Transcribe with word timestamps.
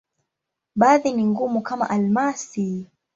Baadhi 0.75 1.11
ni 1.11 1.23
ngumu, 1.25 1.61
kama 1.61 1.89
almasi. 1.89 2.85